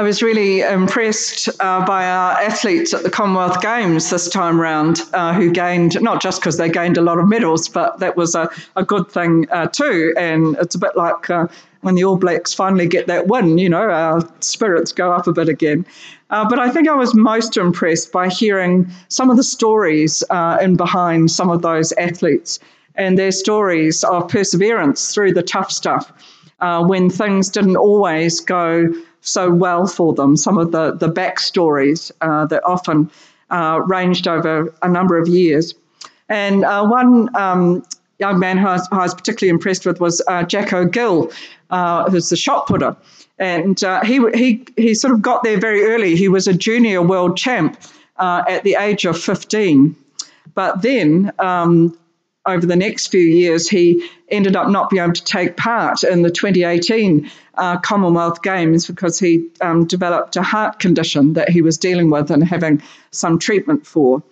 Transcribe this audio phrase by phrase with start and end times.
[0.00, 5.02] I was really impressed uh, by our athletes at the Commonwealth Games this time round,
[5.12, 8.34] uh, who gained, not just because they gained a lot of medals, but that was
[8.34, 10.14] a, a good thing uh, too.
[10.16, 11.48] And it's a bit like uh,
[11.82, 15.34] when the All Blacks finally get that win, you know, our spirits go up a
[15.34, 15.84] bit again.
[16.30, 20.56] Uh, but I think I was most impressed by hearing some of the stories uh,
[20.62, 22.58] in behind some of those athletes
[22.94, 26.10] and their stories of perseverance through the tough stuff
[26.86, 30.36] when things didn't always go so well for them.
[30.36, 33.10] Some of the, the backstories uh, that often
[33.50, 35.74] uh, ranged over a number of years.
[36.28, 37.82] And uh, one um,
[38.18, 41.30] young man who I, was, who I, was, particularly impressed with was uh, Jacko Gill,
[41.70, 42.96] uh, who's the shot putter.
[43.38, 46.14] And uh, he, he, he sort of got there very early.
[46.14, 47.80] He was a junior world champ
[48.18, 49.96] at the age of 15.
[50.54, 51.98] But then um,
[52.46, 56.22] over the next few years, he ended up not being able to take part in
[56.22, 61.76] the 2018 uh, Commonwealth Games because he um, developed a heart condition that he was
[61.76, 64.22] dealing with and having some treatment for.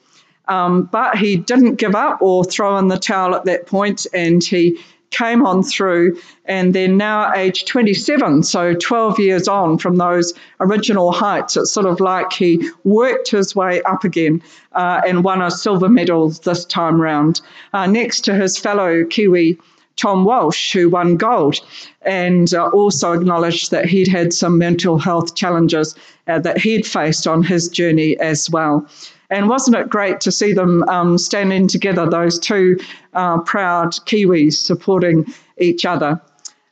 [0.47, 4.43] Um, but he didn't give up or throw in the towel at that point, and
[4.43, 4.79] he
[5.11, 11.13] came on through, and then now age 27, so 12 years on from those original
[11.13, 14.43] heights, it's sort of like he worked his way up again
[14.73, 17.41] uh, and won a silver medal this time round,
[17.73, 19.59] uh, next to his fellow Kiwi.
[19.97, 21.59] Tom Walsh, who won gold,
[22.03, 25.97] and uh, also acknowledged that he'd had some mental health challenges
[26.29, 28.89] uh, that he'd faced on his journey as well.
[29.31, 32.79] And wasn't it great to see them um, standing together, those two
[33.15, 35.27] uh, proud Kiwis supporting
[35.59, 36.21] each other?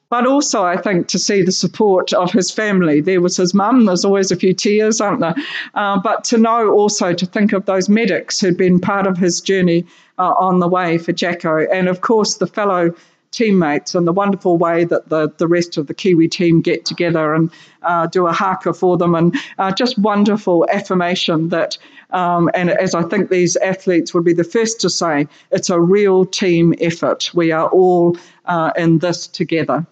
[0.09, 3.01] But also, I think, to see the support of his family.
[3.01, 5.35] There was his mum, there's always a few tears, aren't there?
[5.75, 9.41] Uh, but to know also to think of those medics who'd been part of his
[9.41, 9.85] journey
[10.19, 11.67] uh, on the way for Jacko.
[11.73, 12.95] And of course, the fellow
[13.31, 17.35] teammates and the wonderful way that the, the rest of the Kiwi team get together
[17.35, 17.51] and
[17.83, 21.79] uh, do a haka for them and uh, just wonderful affirmation that,
[22.11, 25.81] um, and as I think these athletes would be the first to say, it's a
[25.81, 27.31] real team effort.
[27.35, 29.87] We are all uh, in this together.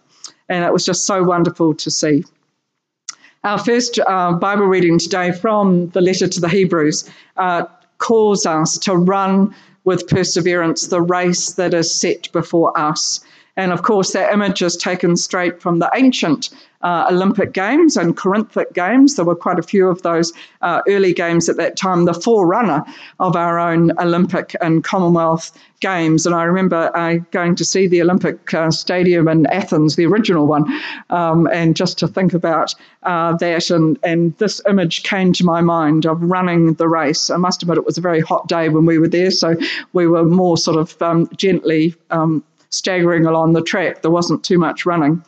[0.49, 2.25] And it was just so wonderful to see.
[3.45, 7.67] Our first uh, Bible reading today from the letter to the Hebrews uh,
[7.99, 13.21] calls us to run with perseverance the race that is set before us.
[13.57, 16.51] And of course, that image is taken straight from the ancient
[16.83, 19.17] uh, Olympic Games and Corinthic Games.
[19.17, 22.85] There were quite a few of those uh, early games at that time, the forerunner
[23.21, 26.27] of our own Olympic and Commonwealth Games.
[26.27, 30.47] And I remember uh, going to see the Olympic uh, Stadium in Athens, the original
[30.47, 30.65] one,
[31.09, 33.71] um, and just to think about uh, that.
[33.71, 37.31] And, and this image came to my mind of running the race.
[37.31, 39.57] I must admit, it was a very hot day when we were there, so
[39.95, 41.95] we were more sort of um, gently.
[42.11, 44.03] Um, staggering along the track.
[44.03, 45.23] There wasn't too much running.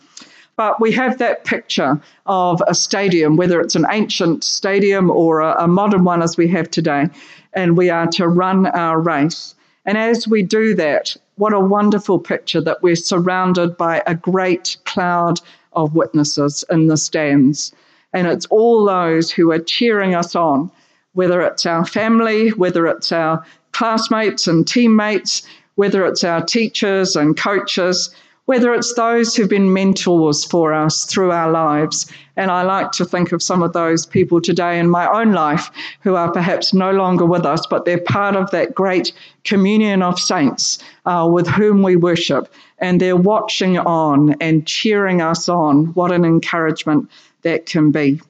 [0.57, 5.65] But we have that picture of a stadium, whether it's an ancient stadium or a,
[5.65, 7.09] a modern one as we have today,
[7.53, 9.55] and we are to run our race.
[9.85, 14.79] And as we do that, what a wonderful picture that we're surrounded by a great
[14.85, 15.41] cloud
[15.75, 17.73] of witnesses in the stands.
[18.15, 20.71] And it's all those who are cheering us on,
[21.13, 25.47] whether it's our family, whether it's our classmates and teammates,
[25.77, 28.15] whether it's our teachers and coaches,
[28.47, 32.07] whether it's those who've been mentors for us through our lives.
[32.37, 35.71] And I like to think of some of those people today in my own life
[36.01, 39.13] who are perhaps no longer with us, but they're part of that great
[39.45, 42.53] communion of saints uh, with whom we worship.
[42.79, 45.87] And they're watching on and cheering us on.
[45.95, 47.11] What an encouragement
[47.43, 48.21] that can be.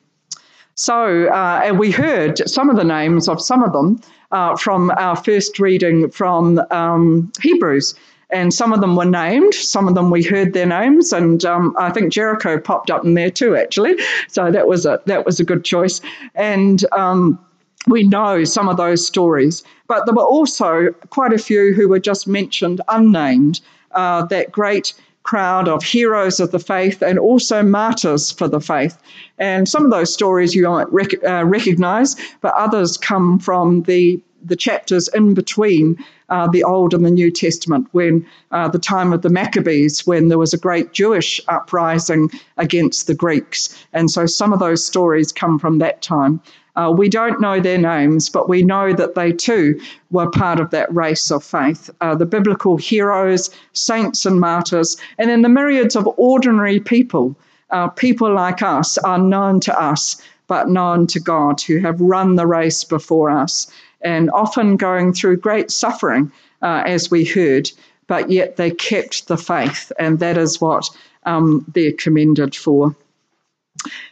[0.77, 4.01] So, uh, and we heard some of the names of some of them
[4.33, 7.95] uh, from our first reading from um, Hebrews.
[8.31, 11.77] And some of them were named, some of them we heard their names, and um,
[11.79, 13.97] I think Jericho popped up in there too, actually.
[14.27, 16.01] So that was a that was a good choice.
[16.35, 17.39] And um,
[17.87, 22.01] we know some of those stories, but there were also quite a few who were
[22.01, 23.61] just mentioned unnamed.
[23.93, 24.93] Uh, that great
[25.27, 28.97] crowd of heroes of the faith and also martyrs for the faith.
[29.39, 34.23] And some of those stories you might rec- uh, recognize, but others come from the
[34.45, 35.97] the chapters in between
[36.29, 40.29] uh, the Old and the New Testament, when uh, the time of the Maccabees, when
[40.29, 43.77] there was a great Jewish uprising against the Greeks.
[43.93, 46.41] And so some of those stories come from that time.
[46.77, 49.81] Uh, we don't know their names, but we know that they too
[50.11, 51.91] were part of that race of faith.
[52.01, 57.35] Uh, the biblical heroes, saints, and martyrs, and then the myriads of ordinary people,
[57.71, 62.37] uh, people like us, are known to us, but known to God, who have run
[62.37, 63.67] the race before us,
[64.03, 66.31] and often going through great suffering,
[66.63, 67.71] uh, as we heard,
[68.07, 70.89] but yet they kept the faith, and that is what
[71.25, 72.95] um, they're commended for.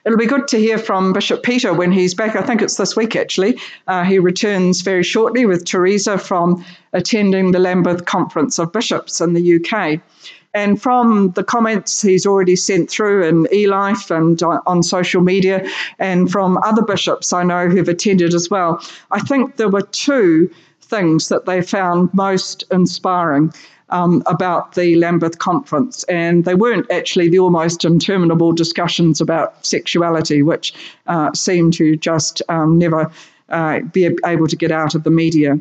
[0.05, 2.37] It'll be good to hear from Bishop Peter when he's back.
[2.37, 3.59] I think it's this week actually.
[3.87, 9.33] Uh, he returns very shortly with Teresa from attending the Lambeth Conference of Bishops in
[9.33, 10.01] the UK.
[10.55, 15.69] And from the comments he's already sent through in eLife and on social media,
[15.99, 20.49] and from other bishops I know who've attended as well, I think there were two
[20.81, 23.53] things that they found most inspiring
[23.91, 26.05] um, about the Lambeth conference.
[26.05, 30.75] And they weren't actually the almost interminable discussions about sexuality, which
[31.07, 33.11] uh, seem to just um, never
[33.49, 35.59] uh, be able to get out of the media.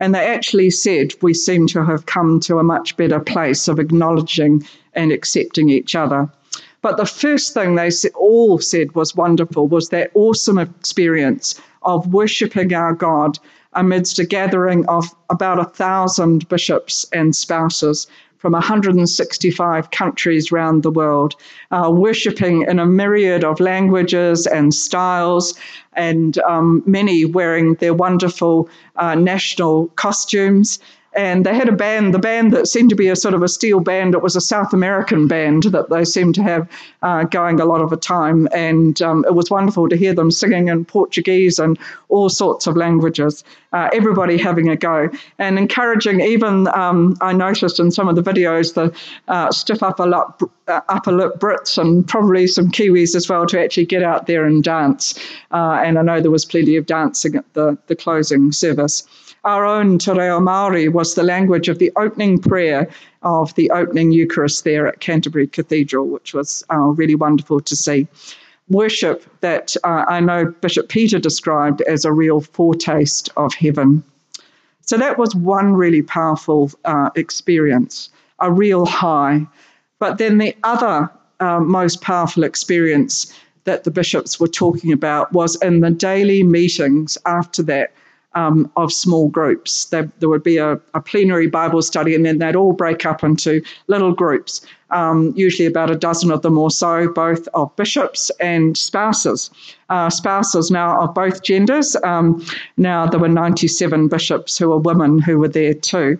[0.00, 3.78] And they actually said, We seem to have come to a much better place of
[3.78, 6.30] acknowledging and accepting each other.
[6.80, 12.72] But the first thing they all said was wonderful was that awesome experience of worshipping
[12.72, 13.38] our God
[13.78, 18.08] amidst a gathering of about a thousand bishops and spouses
[18.38, 21.34] from 165 countries around the world,
[21.70, 25.58] uh, worshipping in a myriad of languages and styles,
[25.94, 30.78] and um, many wearing their wonderful uh, national costumes
[31.18, 33.48] and they had a band, the band that seemed to be a sort of a
[33.48, 34.14] steel band.
[34.14, 36.70] It was a South American band that they seemed to have
[37.02, 40.30] uh, going a lot of the time, and um, it was wonderful to hear them
[40.30, 41.76] singing in Portuguese and
[42.08, 43.42] all sorts of languages.
[43.72, 45.10] Uh, everybody having a go
[45.40, 46.20] and encouraging.
[46.20, 50.80] Even um, I noticed in some of the videos the uh, stiff upper lip, uh,
[50.88, 54.62] upper lip Brits and probably some Kiwis as well to actually get out there and
[54.62, 55.18] dance.
[55.50, 59.02] Uh, and I know there was plenty of dancing at the the closing service.
[59.44, 62.88] Our own Te Reo Māori was the language of the opening prayer
[63.22, 68.08] of the opening Eucharist there at Canterbury Cathedral, which was uh, really wonderful to see.
[68.68, 74.02] Worship that uh, I know Bishop Peter described as a real foretaste of heaven.
[74.82, 79.46] So that was one really powerful uh, experience, a real high.
[79.98, 83.32] But then the other uh, most powerful experience
[83.64, 87.92] that the bishops were talking about was in the daily meetings after that
[88.34, 89.86] um, of small groups.
[89.86, 93.24] There, there would be a, a, plenary Bible study, and then they'd all break up
[93.24, 94.60] into little groups,
[94.90, 99.50] um, usually about a dozen of them or so, both of bishops and spouses.
[99.88, 101.96] Uh, spouses now of both genders.
[102.04, 102.44] Um,
[102.76, 106.18] now there were 97 bishops who were women who were there too.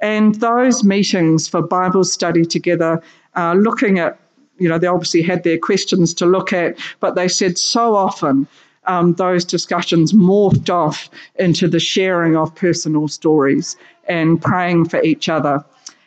[0.00, 3.02] And those meetings for Bible study together,
[3.34, 4.18] uh, looking at
[4.58, 8.48] you know, they obviously had their questions to look at, but they said so often
[8.86, 13.76] um, those discussions morphed off into the sharing of personal stories
[14.08, 15.64] and praying for each other.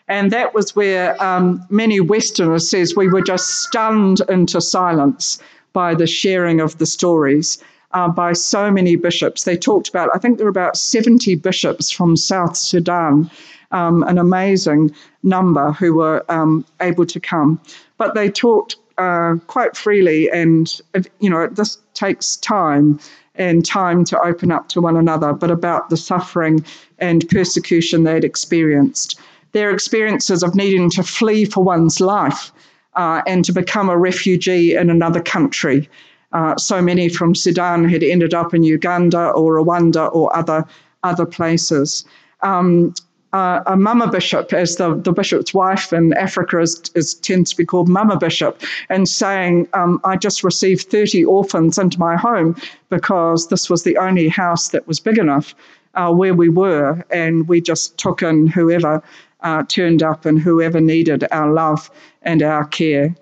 [0.07, 5.39] And that was where um, many Westerners says we were just stunned into silence
[5.71, 9.43] by the sharing of the stories uh, by so many bishops.
[9.43, 13.29] They talked about, I think there were about 70 bishops from South Sudan,
[13.71, 14.91] um, an amazing
[15.21, 17.61] number who were um, able to come.
[17.97, 20.81] But they talked uh, quite freely, and
[21.19, 22.99] you know, this takes time
[23.35, 26.63] and time to open up to one another, but about the suffering
[26.99, 29.19] and persecution they'd experienced.
[29.53, 32.51] Their experiences of needing to flee for one's life
[32.95, 35.89] uh, and to become a refugee in another country.
[36.33, 40.65] Uh, so many from Sudan had ended up in Uganda or Rwanda or other
[41.03, 42.03] other places.
[42.41, 42.93] Um,
[43.33, 47.57] uh, a mama bishop, as the, the bishop's wife in Africa is, is tends to
[47.57, 52.55] be called mama bishop, and saying, um, I just received 30 orphans into my home
[52.89, 55.53] because this was the only house that was big enough
[55.93, 59.03] uh, where we were, and we just took in whoever
[59.41, 61.91] uh, turned up and whoever needed our love
[62.23, 63.15] and our care.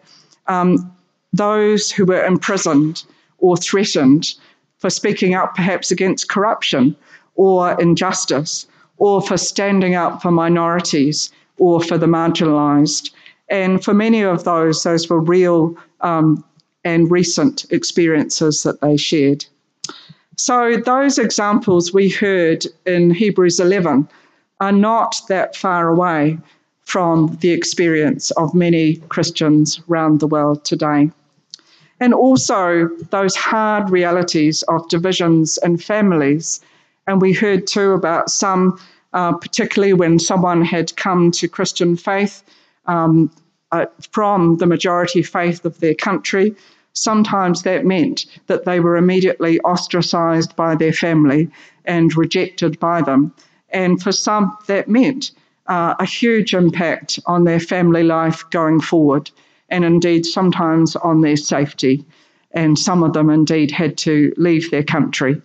[0.47, 0.91] Um,
[1.33, 3.03] those who were imprisoned
[3.39, 4.33] or threatened
[4.79, 6.95] for speaking up perhaps against corruption
[7.35, 8.67] or injustice
[8.97, 13.11] or for standing up for minorities or for the marginalised.
[13.49, 16.43] And for many of those, those were real um,
[16.83, 19.45] and recent experiences that they shared.
[20.35, 24.07] So, those examples we heard in Hebrews 11
[24.59, 26.37] are not that far away
[26.85, 31.11] from the experience of many Christians around the world today.
[31.99, 36.61] And also those hard realities of divisions in families
[37.07, 38.79] and we heard too about some,
[39.13, 42.43] uh, particularly when someone had come to Christian faith
[42.85, 43.31] um,
[43.71, 46.55] uh, from the majority faith of their country.
[46.93, 51.49] Sometimes that meant that they were immediately ostracized by their family
[51.85, 53.33] and rejected by them.
[53.69, 55.31] And for some, that meant
[55.67, 59.29] uh, a huge impact on their family life going forward,
[59.69, 62.05] and indeed sometimes on their safety.
[62.51, 65.41] And some of them indeed had to leave their country.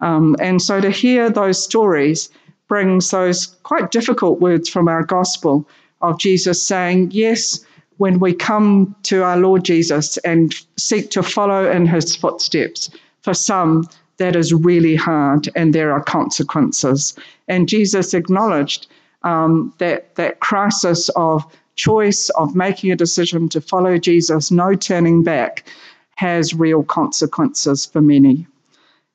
[0.00, 2.30] Um, and so to hear those stories
[2.68, 5.68] brings those quite difficult words from our gospel
[6.00, 7.64] of Jesus saying, Yes,
[7.96, 12.90] when we come to our Lord Jesus and seek to follow in his footsteps.
[13.22, 13.88] For some,
[14.18, 17.14] that is really hard and there are consequences.
[17.48, 18.86] And Jesus acknowledged
[19.22, 21.44] um, that, that crisis of
[21.76, 25.68] choice, of making a decision to follow Jesus, no turning back,
[26.16, 28.46] has real consequences for many.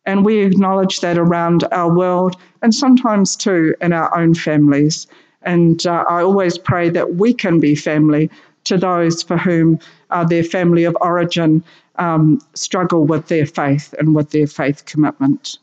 [0.06, 5.08] And we acknowledge that around our world and sometimes too in our own families.
[5.42, 8.30] And uh, I always pray that we can be family
[8.66, 9.80] to those for whom
[10.10, 11.64] uh, their family of origin
[11.98, 15.60] um, struggle with their faith and with their faith commitment.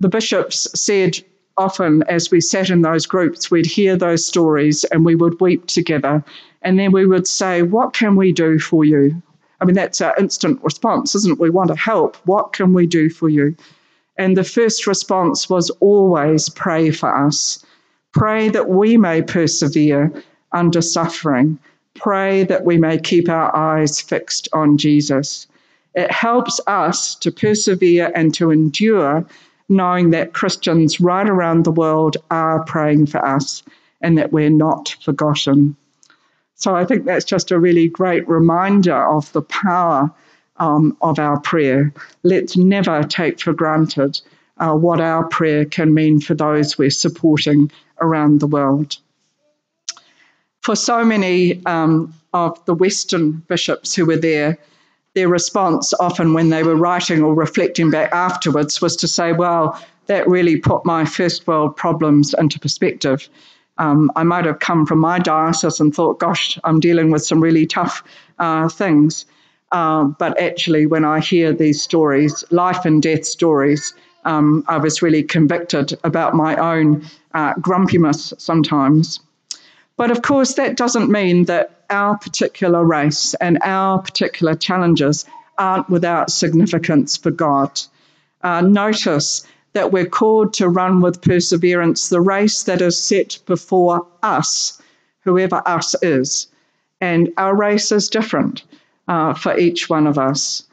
[0.00, 1.18] The bishops said
[1.56, 5.66] often as we sat in those groups, we'd hear those stories and we would weep
[5.66, 6.24] together.
[6.62, 9.22] And then we would say, What can we do for you?
[9.60, 11.38] I mean, that's our instant response, isn't it?
[11.38, 12.16] We want to help.
[12.24, 13.54] What can we do for you?
[14.16, 17.64] And the first response was always pray for us.
[18.12, 20.12] Pray that we may persevere
[20.52, 21.58] under suffering.
[21.94, 25.46] Pray that we may keep our eyes fixed on Jesus.
[25.94, 29.24] It helps us to persevere and to endure,
[29.68, 33.62] knowing that Christians right around the world are praying for us
[34.00, 35.76] and that we're not forgotten.
[36.60, 40.12] So I think that's just a really great reminder of the power
[40.58, 41.92] um, of our prayer.
[42.22, 44.20] Let's never take for granted
[44.58, 48.98] uh, what our prayer can mean for those we're supporting around the world.
[50.60, 54.58] For so many um, of the Western bishops who were there,
[55.14, 59.82] their response often when they were writing or reflecting back afterwards was to say, well,
[60.06, 63.30] that really put my first world problems into perspective.
[63.80, 67.42] Um, I might have come from my diocese and thought, gosh, I'm dealing with some
[67.42, 68.04] really tough
[68.38, 69.24] uh, things.
[69.72, 73.94] Uh, but actually, when I hear these stories, life and death stories,
[74.26, 79.20] um, I was really convicted about my own uh, grumpiness sometimes.
[79.96, 85.24] But of course, that doesn't mean that our particular race and our particular challenges
[85.56, 87.80] aren't without significance for God.
[88.42, 94.06] Uh, notice that we're called to run with perseverance the race that is set before
[94.22, 94.80] us,
[95.20, 96.48] whoever us is.
[97.00, 98.64] And our race is different
[99.08, 100.64] uh, for each one of us.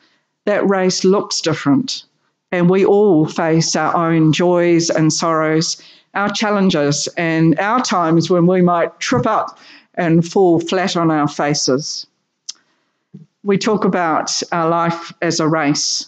[0.46, 2.04] That race looks different.
[2.52, 5.82] And we all face our own joys and sorrows,
[6.14, 9.60] our challenges, and our times when we might trip up
[9.96, 12.08] and fall flat on our faces.
[13.44, 16.08] We talk about our life as a race.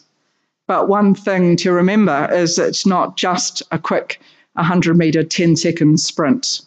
[0.70, 4.22] But one thing to remember is it's not just a quick
[4.54, 6.62] 100 meter, 10 second sprint.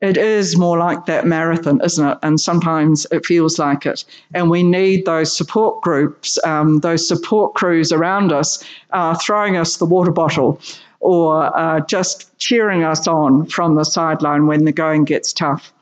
[0.00, 2.18] It is more like that marathon, isn't it?
[2.22, 4.04] And sometimes it feels like it.
[4.32, 9.78] And we need those support groups, um, those support crews around us, uh, throwing us
[9.78, 10.60] the water bottle
[11.00, 15.72] or uh, just cheering us on from the sideline when the going gets tough.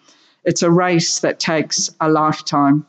[0.45, 2.87] It's a race that takes a lifetime.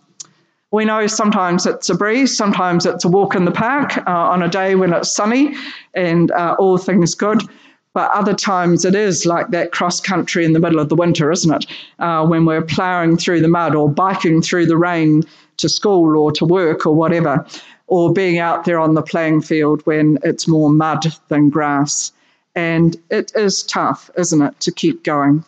[0.76, 4.44] We know sometimes it's a breeze, sometimes it's a walk in the park uh, on
[4.44, 5.56] a day when it's sunny
[5.94, 7.44] and uh, all things good.
[7.94, 11.32] But other times it is like that cross country in the middle of the winter,
[11.32, 11.66] isn't it?
[12.00, 15.24] Uh, when we're ploughing through the mud or biking through the rain
[15.58, 17.46] to school or to work or whatever,
[17.88, 22.12] or being out there on the playing field when it's more mud than grass.
[22.54, 25.46] And it is tough, isn't it, to keep going.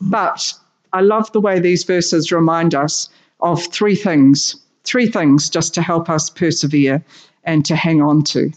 [0.00, 0.52] But
[0.92, 3.08] I love the way these verses remind us
[3.40, 7.04] of three things, three things just to help us persevere
[7.44, 8.50] and to hang on to.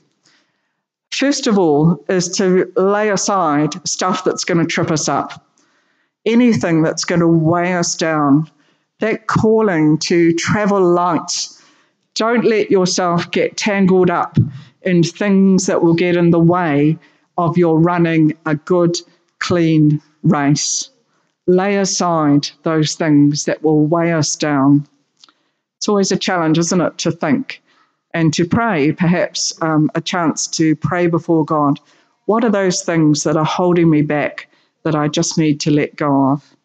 [1.11, 5.45] First of all, is to lay aside stuff that's going to trip us up,
[6.25, 8.49] anything that's going to weigh us down,
[8.99, 11.47] that calling to travel light.
[12.15, 14.37] Don't let yourself get tangled up
[14.81, 16.97] in things that will get in the way
[17.37, 18.97] of your running a good,
[19.39, 20.89] clean race
[21.47, 24.87] lay aside those things that will weigh us down.
[25.77, 27.61] It's always a challenge, isn't it, to think
[28.13, 31.79] and to pray, perhaps um, a chance to pray before God.
[32.25, 34.49] What are those things that are holding me back
[34.83, 36.55] that I just need to let go of?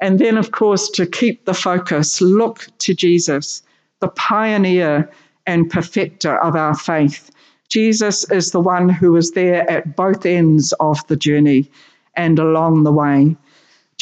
[0.00, 3.62] And then, of course, to keep the focus, look to Jesus,
[4.00, 5.08] the pioneer
[5.46, 7.30] and perfecter of our faith.
[7.68, 11.70] Jesus is the one who was there at both ends of the journey
[12.16, 13.36] and along the way.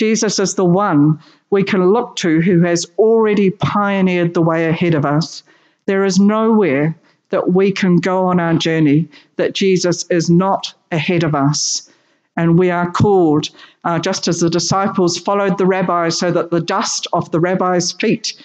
[0.01, 1.19] Jesus is the one
[1.51, 5.43] we can look to who has already pioneered the way ahead of us.
[5.85, 6.97] There is nowhere
[7.29, 11.91] that we can go on our journey that Jesus is not ahead of us.
[12.35, 13.51] And we are called,
[13.85, 17.93] uh, just as the disciples followed the rabbi so that the dust of the rabbis'
[17.93, 18.43] feet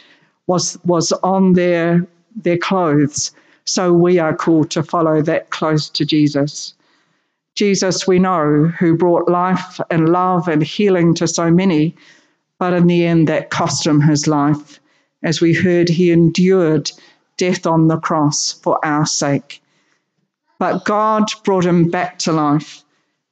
[0.48, 3.32] was, was on their, their clothes.
[3.64, 6.74] So we are called to follow that close to Jesus.
[7.56, 11.96] Jesus, we know, who brought life and love and healing to so many,
[12.58, 14.80] But in the end, that cost him his life.
[15.24, 16.92] As we heard, he endured
[17.38, 19.62] death on the cross for our sake.
[20.58, 22.84] But God brought him back to life.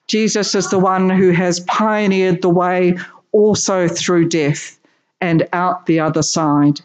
[0.07, 2.97] Jesus is the one who has pioneered the way
[3.31, 4.77] also through death
[5.21, 6.81] and out the other side.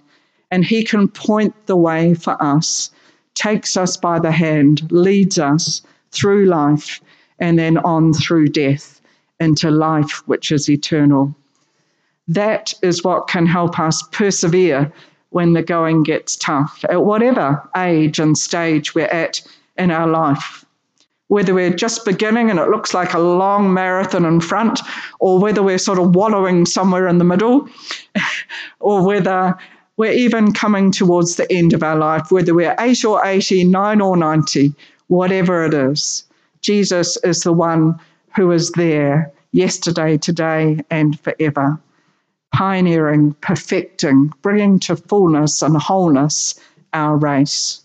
[0.51, 2.91] And he can point the way for us,
[3.35, 7.01] takes us by the hand, leads us through life,
[7.39, 9.01] and then on through death
[9.41, 11.35] into life which is eternal.
[12.27, 14.93] That is what can help us persevere
[15.31, 19.41] when the going gets tough, at whatever age and stage we're at
[19.77, 20.65] in our life.
[21.29, 24.81] Whether we're just beginning and it looks like a long marathon in front,
[25.21, 27.69] or whether we're sort of wallowing somewhere in the middle,
[28.81, 29.57] or whether
[29.99, 34.01] we're even coming towards the end of our life, whether we're 8 or 80, 9
[34.01, 34.73] or 90,
[35.09, 36.25] whatever it is,
[36.61, 37.99] Jesus is the one
[38.37, 41.81] who is there yesterday, today, and forever
[42.53, 46.59] pioneering, perfecting, bringing to fullness and wholeness
[46.93, 47.83] our race.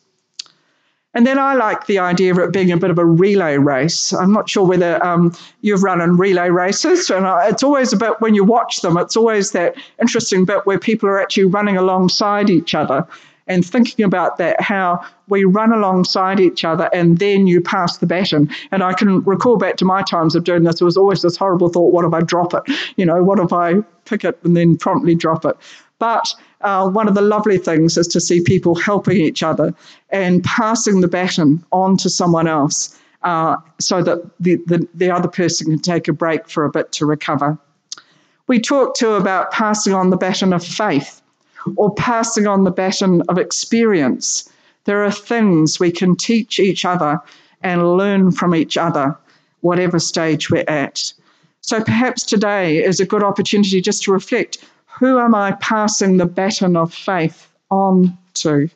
[1.14, 4.14] And then I like the idea of it being a bit of a relay race.
[4.14, 8.20] I'm not sure whether um, you've run in relay races, and it's always a bit
[8.20, 12.50] when you watch them, it's always that interesting bit where people are actually running alongside
[12.50, 13.06] each other
[13.48, 18.06] and thinking about that, how we run alongside each other and then you pass the
[18.06, 18.50] baton.
[18.72, 21.38] And I can recall back to my times of doing this, there was always this
[21.38, 22.64] horrible thought, what if I drop it?
[22.96, 25.58] You know, what if I pick it and then promptly drop it?
[26.00, 29.74] But uh, one of the lovely things is to see people helping each other
[30.10, 35.28] and passing the baton on to someone else uh, so that the, the, the other
[35.28, 37.58] person can take a break for a bit to recover.
[38.48, 41.22] We talked too about passing on the baton of faith
[41.76, 44.50] or passing on the baton of experience.
[44.86, 47.20] There are things we can teach each other
[47.62, 49.18] and learn from each other,
[49.62, 51.14] whatever stage we're at.
[51.62, 54.58] So perhaps today is a good opportunity just to reflect
[55.00, 58.70] who am I passing the baton of faith on to?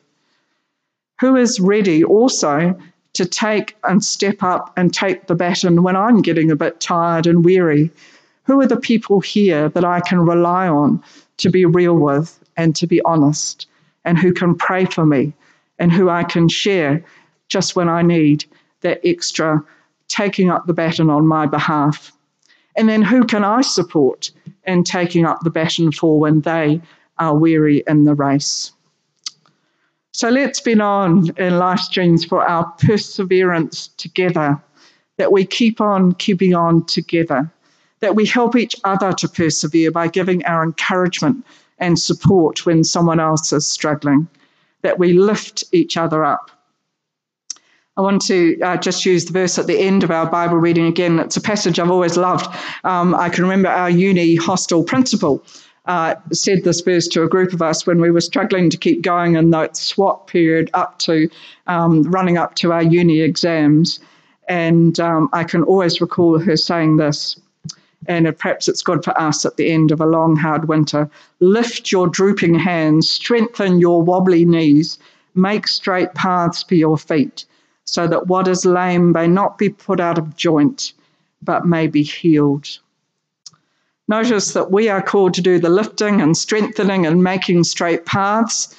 [1.20, 2.76] Who is ready also
[3.12, 7.26] to take and step up and take the baton when I'm getting a bit tired
[7.26, 7.90] and weary?
[8.44, 11.02] Who are the people here that I can rely on
[11.38, 13.66] to be real with and to be honest,
[14.04, 15.32] and who can pray for me,
[15.78, 17.02] and who I can share
[17.48, 18.44] just when I need
[18.82, 19.64] that extra
[20.08, 22.12] taking up the baton on my behalf.
[22.76, 24.30] And then who can I support
[24.66, 26.80] in taking up the baton for when they
[27.18, 28.72] are weary in the race?
[30.12, 34.60] So let's be known in life streams for our perseverance together,
[35.16, 37.50] that we keep on keeping on together,
[38.00, 41.44] that we help each other to persevere by giving our encouragement
[41.80, 44.28] and support when someone else is struggling,
[44.82, 46.50] that we lift each other up.
[47.96, 50.86] I want to uh, just use the verse at the end of our Bible reading
[50.86, 51.18] again.
[51.18, 52.46] It's a passage I've always loved.
[52.84, 55.44] Um, I can remember our uni hostel principal
[55.86, 59.02] uh, said this verse to a group of us when we were struggling to keep
[59.02, 61.28] going in that swot period up to
[61.66, 63.98] um, running up to our uni exams.
[64.48, 67.40] And um, I can always recall her saying this
[68.08, 71.08] and perhaps it's good for us at the end of a long, hard winter.
[71.40, 74.98] Lift your drooping hands, strengthen your wobbly knees,
[75.34, 77.44] make straight paths for your feet,
[77.84, 80.94] so that what is lame may not be put out of joint,
[81.42, 82.78] but may be healed.
[84.08, 88.74] Notice that we are called to do the lifting and strengthening and making straight paths.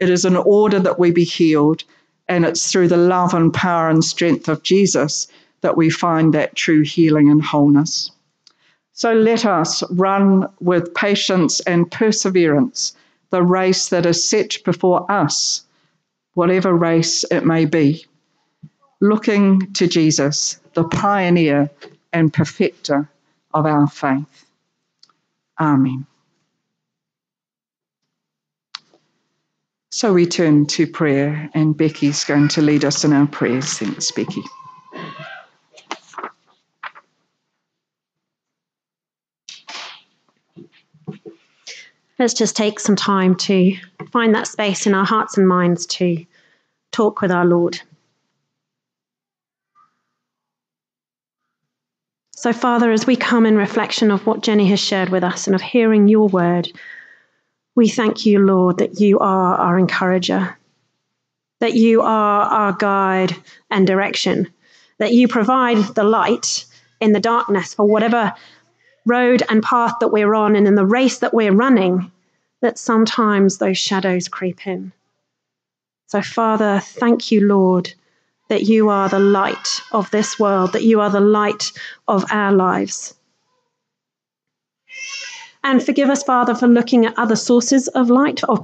[0.00, 1.82] It is in order that we be healed,
[2.28, 5.28] and it's through the love and power and strength of Jesus
[5.62, 8.10] that we find that true healing and wholeness.
[9.00, 12.94] So let us run with patience and perseverance
[13.30, 15.62] the race that is set before us,
[16.34, 18.04] whatever race it may be,
[19.00, 21.70] looking to Jesus, the pioneer
[22.12, 23.08] and perfecter
[23.54, 24.44] of our faith.
[25.58, 26.04] Amen.
[29.88, 33.78] So we turn to prayer, and Becky's going to lead us in our prayers.
[33.78, 34.42] Thanks, Becky.
[42.20, 43.74] Let's just take some time to
[44.12, 46.24] find that space in our hearts and minds to
[46.92, 47.80] talk with our Lord.
[52.32, 55.54] So, Father, as we come in reflection of what Jenny has shared with us and
[55.54, 56.70] of hearing your word,
[57.74, 60.56] we thank you, Lord, that you are our encourager,
[61.60, 63.34] that you are our guide
[63.70, 64.52] and direction,
[64.98, 66.66] that you provide the light
[67.00, 68.34] in the darkness for whatever
[69.06, 72.10] road and path that we're on and in the race that we're running,
[72.60, 74.92] that sometimes those shadows creep in.
[76.08, 77.94] So, Father, thank you, Lord,
[78.48, 81.70] that you are the light of this world, that you are the light
[82.08, 83.14] of our lives.
[85.62, 88.58] And forgive us, Father, for looking at other sources of light, of